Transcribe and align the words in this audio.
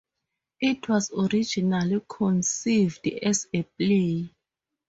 It 0.59 0.89
was 0.89 1.11
originally 1.11 2.01
conceived 2.09 3.05
as 3.07 3.45
a 3.53 3.61
play. 3.61 4.31